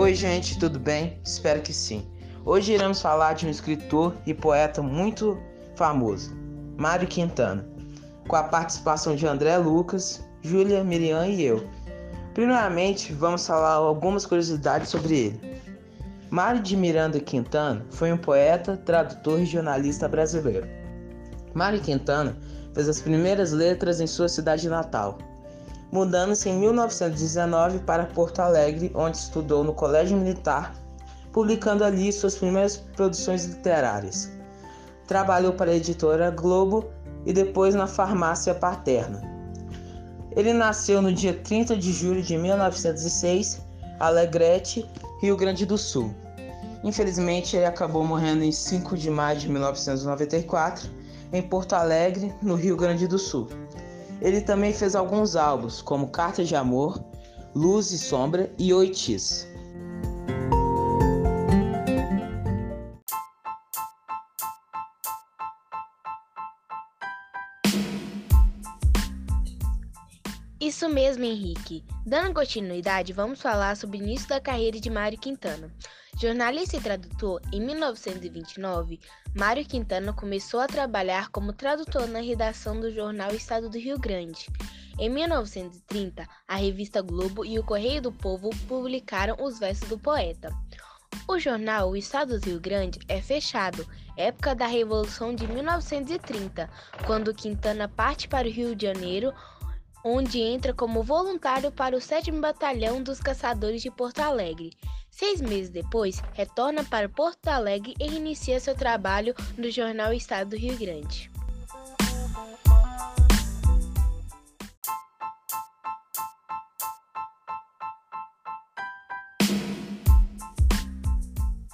Oi, 0.00 0.14
gente, 0.14 0.58
tudo 0.58 0.78
bem? 0.78 1.20
Espero 1.22 1.60
que 1.60 1.74
sim. 1.74 2.06
Hoje 2.46 2.72
iremos 2.72 3.02
falar 3.02 3.34
de 3.34 3.46
um 3.46 3.50
escritor 3.50 4.16
e 4.24 4.32
poeta 4.32 4.80
muito 4.80 5.38
famoso, 5.76 6.34
Mário 6.78 7.06
Quintana, 7.06 7.68
com 8.26 8.34
a 8.34 8.44
participação 8.44 9.14
de 9.14 9.26
André 9.26 9.58
Lucas, 9.58 10.26
Júlia, 10.40 10.82
Miriam 10.82 11.26
e 11.26 11.42
eu. 11.42 11.68
Primeiramente, 12.32 13.12
vamos 13.12 13.46
falar 13.46 13.72
algumas 13.72 14.24
curiosidades 14.24 14.88
sobre 14.88 15.18
ele. 15.18 15.60
Mário 16.30 16.62
de 16.62 16.78
Miranda 16.78 17.20
Quintana 17.20 17.84
foi 17.90 18.10
um 18.10 18.16
poeta, 18.16 18.78
tradutor 18.78 19.38
e 19.38 19.44
jornalista 19.44 20.08
brasileiro. 20.08 20.66
Mário 21.52 21.78
Quintana 21.78 22.38
fez 22.72 22.88
as 22.88 23.02
primeiras 23.02 23.52
letras 23.52 24.00
em 24.00 24.06
sua 24.06 24.30
cidade 24.30 24.66
natal, 24.66 25.18
mudando-se 25.92 26.48
em 26.48 26.58
1919 26.58 27.80
para 27.80 28.06
Porto 28.06 28.40
Alegre, 28.40 28.92
onde 28.94 29.16
estudou 29.16 29.64
no 29.64 29.74
Colégio 29.74 30.16
Militar, 30.16 30.74
publicando 31.32 31.84
ali 31.84 32.12
suas 32.12 32.36
primeiras 32.36 32.76
produções 32.76 33.44
literárias. 33.44 34.30
Trabalhou 35.06 35.52
para 35.52 35.70
a 35.70 35.76
editora 35.76 36.30
Globo 36.30 36.90
e 37.26 37.32
depois 37.32 37.74
na 37.74 37.86
Farmácia 37.86 38.54
Paterna. 38.54 39.20
Ele 40.36 40.52
nasceu 40.52 41.02
no 41.02 41.12
dia 41.12 41.34
30 41.34 41.76
de 41.76 41.92
julho 41.92 42.22
de 42.22 42.38
1906, 42.38 43.60
Alegrete, 43.98 44.88
Rio 45.20 45.36
Grande 45.36 45.66
do 45.66 45.76
Sul. 45.76 46.14
Infelizmente, 46.84 47.56
ele 47.56 47.66
acabou 47.66 48.04
morrendo 48.04 48.44
em 48.44 48.52
5 48.52 48.96
de 48.96 49.10
maio 49.10 49.38
de 49.38 49.48
1994, 49.48 50.88
em 51.32 51.42
Porto 51.42 51.74
Alegre, 51.74 52.32
no 52.40 52.54
Rio 52.54 52.76
Grande 52.76 53.06
do 53.06 53.18
Sul. 53.18 53.48
Ele 54.20 54.40
também 54.40 54.72
fez 54.72 54.94
alguns 54.94 55.34
álbuns, 55.34 55.80
como 55.80 56.10
Carta 56.10 56.44
de 56.44 56.54
Amor, 56.54 57.02
Luz 57.54 57.90
e 57.90 57.98
Sombra 57.98 58.52
e 58.58 58.72
Oitis. 58.72 59.48
Isso 70.60 70.88
mesmo, 70.88 71.24
Henrique. 71.24 71.82
Dando 72.06 72.34
continuidade, 72.34 73.12
vamos 73.12 73.40
falar 73.40 73.76
sobre 73.76 73.96
o 73.98 74.02
início 74.02 74.28
da 74.28 74.40
carreira 74.40 74.78
de 74.78 74.90
Mário 74.90 75.18
Quintana. 75.18 75.72
Jornalista 76.20 76.76
e 76.76 76.80
tradutor, 76.82 77.40
em 77.50 77.62
1929, 77.62 79.00
Mário 79.34 79.64
Quintana 79.64 80.12
começou 80.12 80.60
a 80.60 80.66
trabalhar 80.66 81.30
como 81.30 81.50
tradutor 81.50 82.06
na 82.06 82.20
redação 82.20 82.78
do 82.78 82.92
jornal 82.92 83.30
Estado 83.30 83.70
do 83.70 83.78
Rio 83.78 83.98
Grande. 83.98 84.46
Em 84.98 85.08
1930, 85.08 86.28
a 86.46 86.56
revista 86.56 87.00
Globo 87.00 87.42
e 87.42 87.58
o 87.58 87.64
Correio 87.64 88.02
do 88.02 88.12
Povo 88.12 88.50
publicaram 88.68 89.34
os 89.40 89.58
versos 89.58 89.88
do 89.88 89.98
poeta. 89.98 90.54
O 91.26 91.38
jornal 91.38 91.88
O 91.88 91.96
Estado 91.96 92.38
do 92.38 92.44
Rio 92.44 92.60
Grande 92.60 92.98
é 93.08 93.22
fechado, 93.22 93.88
época 94.14 94.54
da 94.54 94.66
Revolução 94.66 95.34
de 95.34 95.46
1930, 95.48 96.68
quando 97.06 97.32
Quintana 97.32 97.88
parte 97.88 98.28
para 98.28 98.46
o 98.46 98.50
Rio 98.50 98.76
de 98.76 98.84
Janeiro, 98.84 99.32
onde 100.04 100.38
entra 100.38 100.74
como 100.74 101.02
voluntário 101.02 101.72
para 101.72 101.96
o 101.96 102.00
7 102.00 102.30
Batalhão 102.32 103.02
dos 103.02 103.20
Caçadores 103.20 103.80
de 103.80 103.90
Porto 103.90 104.20
Alegre. 104.20 104.76
Seis 105.10 105.40
meses 105.40 105.68
depois, 105.68 106.22
retorna 106.32 106.84
para 106.84 107.08
Porto 107.08 107.48
Alegre 107.48 107.94
e 107.98 108.06
inicia 108.06 108.60
seu 108.60 108.74
trabalho 108.74 109.34
no 109.58 109.70
jornal 109.70 110.12
Estado 110.12 110.50
do 110.50 110.56
Rio 110.56 110.78
Grande. 110.78 111.30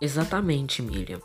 Exatamente, 0.00 0.80
Miriam. 0.80 1.20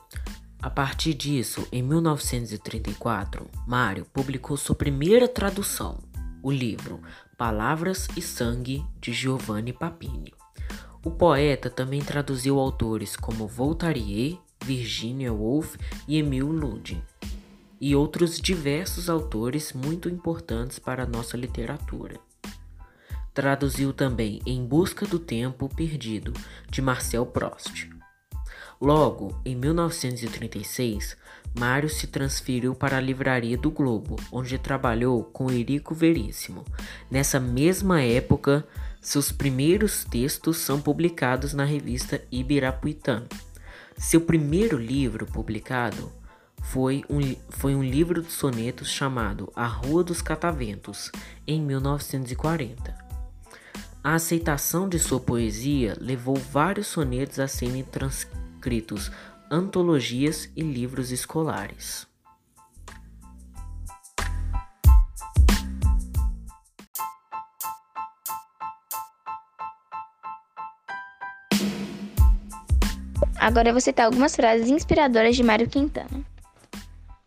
A 0.61 0.69
partir 0.69 1.13
disso, 1.13 1.65
em 1.71 1.81
1934, 1.81 3.49
Mário 3.65 4.05
publicou 4.05 4.57
sua 4.57 4.75
primeira 4.75 5.27
tradução, 5.27 5.99
o 6.43 6.51
livro 6.51 7.01
Palavras 7.37 8.07
e 8.17 8.21
Sangue 8.21 8.83
de 8.99 9.13
Giovanni 9.13 9.71
Papini. 9.71 10.33
O 11.05 11.11
poeta 11.11 11.69
também 11.69 12.01
traduziu 12.01 12.59
autores 12.59 13.15
como 13.15 13.47
Voltaire, 13.47 14.39
Virginia 14.63 15.31
Woolf 15.31 15.75
e 16.07 16.17
Emil 16.17 16.47
Ludin, 16.47 16.99
e 17.79 17.95
outros 17.95 18.41
diversos 18.41 19.07
autores 19.07 19.71
muito 19.71 20.09
importantes 20.09 20.79
para 20.79 21.03
a 21.03 21.05
nossa 21.05 21.37
literatura. 21.37 22.19
Traduziu 23.35 23.93
também 23.93 24.41
Em 24.47 24.65
Busca 24.65 25.05
do 25.05 25.19
Tempo 25.19 25.69
Perdido, 25.69 26.33
de 26.71 26.81
Marcel 26.81 27.27
Proust. 27.27 27.87
Logo, 28.81 29.39
em 29.45 29.55
1936, 29.55 31.15
Mário 31.57 31.87
se 31.87 32.07
transferiu 32.07 32.73
para 32.73 32.97
a 32.97 33.01
Livraria 33.01 33.57
do 33.57 33.69
Globo, 33.69 34.15
onde 34.31 34.57
trabalhou 34.57 35.23
com 35.23 35.51
Erico 35.51 35.93
Veríssimo. 35.93 36.65
Nessa 37.09 37.39
mesma 37.39 38.01
época, 38.01 38.67
seus 39.05 39.31
primeiros 39.31 40.03
textos 40.03 40.57
são 40.57 40.81
publicados 40.81 41.53
na 41.53 41.63
revista 41.63 42.23
Ibirapuitã. 42.31 43.23
Seu 43.95 44.19
primeiro 44.19 44.79
livro 44.79 45.27
publicado 45.27 46.11
foi 46.63 47.03
um, 47.07 47.19
foi 47.49 47.75
um 47.75 47.83
livro 47.83 48.23
de 48.23 48.31
sonetos 48.31 48.89
chamado 48.89 49.53
A 49.55 49.67
Rua 49.67 50.03
dos 50.03 50.23
Cataventos, 50.23 51.11
em 51.45 51.61
1940. 51.61 52.95
A 54.03 54.15
aceitação 54.15 54.89
de 54.89 54.97
sua 54.97 55.19
poesia 55.19 55.95
levou 56.01 56.35
vários 56.35 56.87
sonetos 56.87 57.37
a 57.37 57.47
serem 57.47 57.83
transcritos 57.83 59.11
antologias 59.51 60.49
e 60.55 60.63
livros 60.63 61.11
escolares. 61.11 62.07
Agora 73.45 73.69
eu 73.69 73.73
vou 73.73 73.79
citar 73.79 74.07
algumas 74.07 74.35
frases 74.35 74.71
inspiradoras 74.71 75.35
de 75.35 75.43
Mário 75.43 75.69
Quintana. 75.69 76.25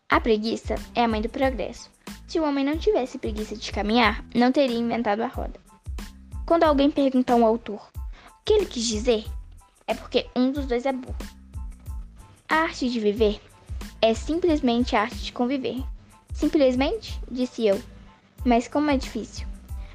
A 0.08 0.18
preguiça 0.18 0.74
é 0.92 1.04
a 1.04 1.06
mãe 1.06 1.22
do 1.22 1.28
progresso. 1.28 1.88
Se 2.26 2.40
o 2.40 2.42
homem 2.42 2.64
não 2.64 2.76
tivesse 2.76 3.18
preguiça 3.18 3.54
de 3.54 3.70
caminhar, 3.70 4.24
não 4.34 4.50
teria 4.50 4.76
inventado 4.76 5.20
a 5.20 5.28
roda. 5.28 5.60
Quando 6.44 6.64
alguém 6.64 6.90
pergunta 6.90 7.32
ao 7.32 7.44
autor 7.44 7.88
o 7.96 8.44
que 8.44 8.52
ele 8.52 8.66
quis 8.66 8.84
dizer, 8.84 9.26
é 9.86 9.94
porque 9.94 10.26
um 10.34 10.50
dos 10.50 10.66
dois 10.66 10.86
é 10.86 10.92
burro. 10.92 11.14
A 12.48 12.62
arte 12.62 12.90
de 12.90 12.98
viver 12.98 13.40
é 14.02 14.12
simplesmente 14.12 14.96
a 14.96 15.02
arte 15.02 15.18
de 15.18 15.32
conviver. 15.32 15.84
Simplesmente? 16.34 17.20
Disse 17.30 17.64
eu. 17.64 17.80
Mas 18.44 18.66
como 18.66 18.90
é 18.90 18.96
difícil. 18.96 19.46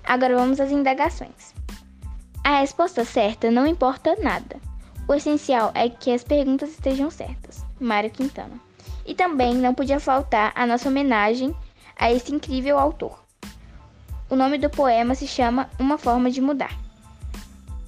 Agora 0.05 0.37
vamos 0.37 0.61
às 0.61 0.71
indagações. 0.71 1.53
A 2.45 2.61
resposta 2.61 3.03
certa 3.03 3.51
não 3.51 3.67
importa 3.67 4.15
nada. 4.21 4.62
O 5.07 5.13
essencial 5.13 5.71
é 5.75 5.89
que 5.89 6.11
as 6.11 6.23
perguntas 6.23 6.69
estejam 6.69 7.09
certas. 7.09 7.65
Mário 7.79 8.09
Quintana. 8.09 8.59
E 9.05 9.13
também 9.13 9.53
não 9.55 9.73
podia 9.73 9.99
faltar 9.99 10.51
a 10.55 10.65
nossa 10.65 10.89
homenagem 10.89 11.55
a 11.97 12.11
esse 12.11 12.33
incrível 12.33 12.79
autor. 12.79 13.23
O 14.29 14.35
nome 14.35 14.57
do 14.57 14.69
poema 14.69 15.13
se 15.15 15.27
chama 15.27 15.69
Uma 15.77 15.97
Forma 15.97 16.31
de 16.31 16.41
Mudar. 16.41 16.77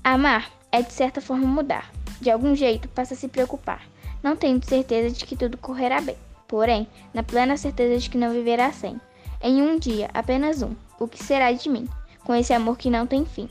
Amar 0.03 0.51
é 0.71 0.81
de 0.81 0.91
certa 0.91 1.21
forma 1.21 1.47
mudar. 1.47 1.89
De 2.21 2.29
algum 2.29 2.55
jeito 2.55 2.87
passa 2.89 3.13
a 3.13 3.17
se 3.17 3.27
preocupar 3.27 3.81
não 4.25 4.35
tenho 4.35 4.59
certeza 4.65 5.15
de 5.15 5.23
que 5.23 5.35
tudo 5.35 5.55
correrá 5.55 6.01
bem, 6.01 6.17
porém, 6.47 6.87
na 7.13 7.21
plena 7.21 7.55
certeza 7.57 7.99
de 7.99 8.09
que 8.09 8.17
não 8.17 8.33
viverá 8.33 8.71
sem. 8.71 8.99
Em 9.39 9.61
um 9.61 9.77
dia, 9.77 10.09
apenas 10.15 10.63
um, 10.63 10.73
o 10.99 11.07
que 11.07 11.23
será 11.23 11.51
de 11.51 11.69
mim, 11.69 11.87
com 12.23 12.33
esse 12.33 12.51
amor 12.51 12.75
que 12.75 12.89
não 12.89 13.05
tem 13.05 13.23
fim? 13.23 13.47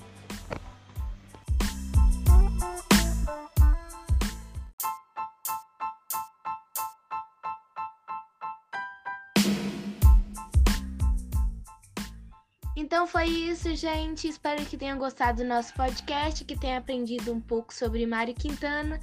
Então 12.76 13.06
foi 13.06 13.26
isso, 13.26 13.75
gente. 13.76 14.29
Espero 14.29 14.65
que 14.67 14.76
tenham 14.76 14.99
gostado 14.99 15.43
do 15.43 15.49
nosso 15.49 15.73
podcast, 15.75 16.44
que 16.44 16.59
tenham 16.59 16.79
aprendido 16.79 17.32
um 17.32 17.41
pouco 17.41 17.73
sobre 17.73 18.05
Mário 18.05 18.35
Quintana. 18.35 18.99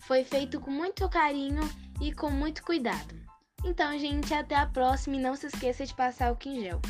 Foi 0.00 0.22
feito 0.22 0.60
com 0.60 0.70
muito 0.70 1.08
carinho 1.08 1.62
e 2.00 2.12
com 2.12 2.30
muito 2.30 2.62
cuidado. 2.62 3.14
Então, 3.64 3.98
gente, 3.98 4.32
até 4.32 4.54
a 4.54 4.66
próxima 4.66 5.16
e 5.16 5.20
não 5.20 5.34
se 5.34 5.46
esqueça 5.46 5.84
de 5.84 5.94
passar 5.94 6.30
o 6.30 6.36
quingel. 6.36 6.80